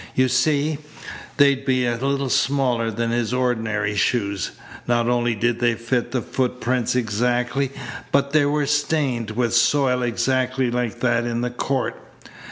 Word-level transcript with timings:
You 0.15 0.29
see, 0.29 0.79
they'd 1.37 1.63
be 1.63 1.85
a 1.85 1.95
little 1.95 2.29
smaller 2.31 2.89
than 2.89 3.11
his 3.11 3.35
ordinary 3.35 3.93
shoes. 3.95 4.49
Not 4.87 5.07
only 5.07 5.35
did 5.35 5.59
they 5.59 5.75
fit 5.75 6.09
the 6.09 6.23
footprints 6.23 6.95
exactly, 6.95 7.69
but 8.11 8.31
they 8.31 8.47
were 8.47 8.65
stained 8.65 9.29
with 9.29 9.53
soil 9.53 10.01
exactly 10.01 10.71
like 10.71 11.01
that 11.01 11.25
in 11.25 11.41
the 11.41 11.51
court. 11.51 12.01